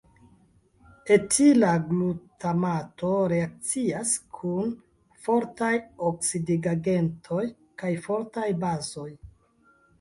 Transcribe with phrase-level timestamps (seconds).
[1.15, 4.73] Etila glutamato reakcias kun
[5.27, 5.71] fortaj
[6.09, 7.47] oksidigagentoj
[7.85, 9.11] kaj fortaj bazoj.